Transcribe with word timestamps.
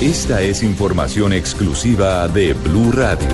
Esta 0.00 0.42
es 0.42 0.62
información 0.62 1.32
exclusiva 1.32 2.28
de 2.28 2.52
Blue 2.52 2.92
Radio. 2.92 3.28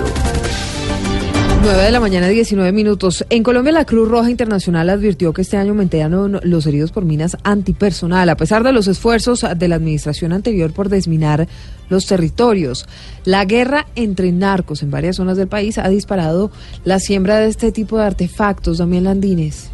9 1.63 1.83
de 1.83 1.91
la 1.91 1.99
mañana, 1.99 2.27
19 2.27 2.71
minutos. 2.71 3.25
En 3.29 3.43
Colombia, 3.43 3.71
la 3.71 3.85
Cruz 3.85 4.09
Roja 4.09 4.31
Internacional 4.31 4.89
advirtió 4.89 5.31
que 5.31 5.43
este 5.43 5.57
año 5.57 5.71
aumentaron 5.71 6.39
los 6.43 6.65
heridos 6.65 6.91
por 6.91 7.05
minas 7.05 7.37
antipersonal, 7.43 8.29
a 8.29 8.37
pesar 8.37 8.63
de 8.63 8.71
los 8.71 8.87
esfuerzos 8.87 9.45
de 9.55 9.67
la 9.67 9.75
administración 9.75 10.33
anterior 10.33 10.71
por 10.71 10.89
desminar 10.89 11.47
los 11.89 12.05
territorios. 12.07 12.87
La 13.25 13.45
guerra 13.45 13.85
entre 13.95 14.31
narcos 14.31 14.81
en 14.81 14.91
varias 14.91 15.17
zonas 15.17 15.37
del 15.37 15.49
país 15.49 15.77
ha 15.77 15.89
disparado 15.89 16.51
la 16.83 16.99
siembra 16.99 17.37
de 17.37 17.49
este 17.49 17.71
tipo 17.71 17.97
de 17.97 18.05
artefactos. 18.05 18.77
Damián 18.77 19.03
Landines. 19.03 19.70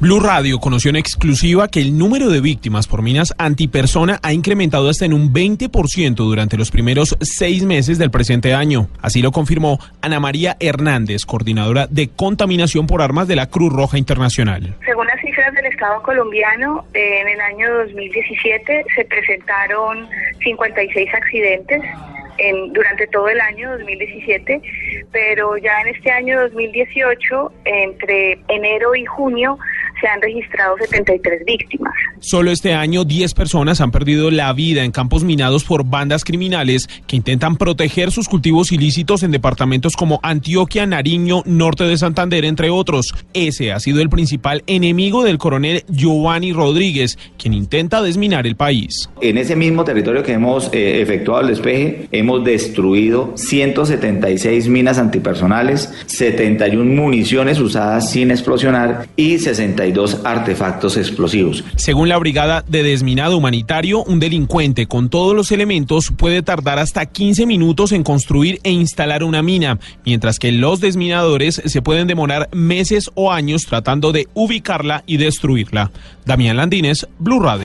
Blue 0.00 0.20
Radio 0.20 0.60
conoció 0.60 0.90
en 0.90 0.96
exclusiva 0.96 1.66
que 1.66 1.80
el 1.80 1.98
número 1.98 2.28
de 2.28 2.40
víctimas 2.40 2.86
por 2.86 3.02
minas 3.02 3.34
antipersona 3.36 4.20
ha 4.22 4.32
incrementado 4.32 4.88
hasta 4.88 5.04
en 5.04 5.12
un 5.12 5.32
20% 5.32 6.14
durante 6.14 6.56
los 6.56 6.70
primeros 6.70 7.16
seis 7.20 7.64
meses 7.64 7.98
del 7.98 8.12
presente 8.12 8.54
año. 8.54 8.86
Así 9.02 9.22
lo 9.22 9.32
confirmó 9.32 9.80
Ana 10.00 10.20
María 10.20 10.56
Hernández, 10.60 11.24
coordinadora 11.26 11.88
de 11.88 12.10
contaminación 12.10 12.86
por 12.86 13.02
armas 13.02 13.26
de 13.26 13.34
la 13.34 13.46
Cruz 13.50 13.72
Roja 13.72 13.98
Internacional. 13.98 14.76
Según 14.84 15.08
las 15.08 15.20
cifras 15.20 15.52
del 15.52 15.66
Estado 15.66 16.00
colombiano, 16.04 16.84
en 16.94 17.26
el 17.26 17.40
año 17.40 17.78
2017 17.78 18.84
se 18.94 19.04
presentaron 19.04 20.08
56 20.44 21.12
accidentes 21.12 21.82
en, 22.38 22.72
durante 22.72 23.08
todo 23.08 23.28
el 23.28 23.40
año 23.40 23.72
2017, 23.72 24.62
pero 25.10 25.56
ya 25.56 25.80
en 25.80 25.88
este 25.88 26.12
año 26.12 26.40
2018, 26.42 27.52
entre 27.64 28.38
enero 28.48 28.94
y 28.94 29.04
junio, 29.04 29.58
se 30.00 30.06
han 30.06 30.20
registrado 30.20 30.76
73 30.78 31.44
víctimas. 31.44 31.92
Solo 32.20 32.50
este 32.50 32.74
año 32.74 33.04
10 33.04 33.34
personas 33.34 33.80
han 33.80 33.90
perdido 33.90 34.30
la 34.30 34.52
vida 34.52 34.84
en 34.84 34.92
campos 34.92 35.24
minados 35.24 35.64
por 35.64 35.84
bandas 35.84 36.24
criminales 36.24 36.88
que 37.06 37.16
intentan 37.16 37.56
proteger 37.56 38.10
sus 38.10 38.28
cultivos 38.28 38.72
ilícitos 38.72 39.22
en 39.22 39.30
departamentos 39.30 39.96
como 39.96 40.20
Antioquia, 40.22 40.86
Nariño, 40.86 41.42
Norte 41.46 41.84
de 41.84 41.96
Santander, 41.96 42.44
entre 42.44 42.70
otros. 42.70 43.14
Ese 43.34 43.72
ha 43.72 43.80
sido 43.80 44.00
el 44.00 44.08
principal 44.08 44.62
enemigo 44.66 45.24
del 45.24 45.38
coronel 45.38 45.84
Giovanni 45.88 46.52
Rodríguez, 46.52 47.18
quien 47.38 47.54
intenta 47.54 48.02
desminar 48.02 48.46
el 48.46 48.56
país. 48.56 49.08
En 49.20 49.38
ese 49.38 49.56
mismo 49.56 49.84
territorio 49.84 50.22
que 50.22 50.32
hemos 50.32 50.72
eh, 50.72 51.00
efectuado 51.00 51.42
el 51.42 51.48
despeje, 51.48 52.08
hemos 52.12 52.44
destruido 52.44 53.32
176 53.36 54.68
minas 54.68 54.98
antipersonales, 54.98 55.92
71 56.06 56.84
municiones 56.84 57.60
usadas 57.60 58.10
sin 58.10 58.30
explosionar 58.30 59.06
y 59.16 59.38
62 59.88 60.20
artefactos 60.24 60.96
explosivos. 60.96 61.64
Según 61.76 62.08
la 62.08 62.18
Brigada 62.18 62.64
de 62.66 62.82
Desminado 62.82 63.36
Humanitario, 63.36 64.04
un 64.04 64.20
delincuente 64.20 64.86
con 64.86 65.08
todos 65.08 65.34
los 65.34 65.52
elementos 65.52 66.12
puede 66.16 66.42
tardar 66.42 66.78
hasta 66.78 67.06
15 67.06 67.46
minutos 67.46 67.92
en 67.92 68.02
construir 68.02 68.60
e 68.62 68.70
instalar 68.70 69.22
una 69.22 69.42
mina, 69.42 69.78
mientras 70.04 70.38
que 70.38 70.52
los 70.52 70.80
desminadores 70.80 71.62
se 71.64 71.82
pueden 71.82 72.06
demorar 72.06 72.48
meses 72.52 73.10
o 73.14 73.32
años 73.32 73.66
tratando 73.66 74.12
de 74.12 74.28
ubicarla 74.34 75.04
y 75.06 75.16
destruirla. 75.16 75.90
Damián 76.24 76.56
Landines, 76.56 77.06
Blue 77.18 77.40
Radio. 77.40 77.64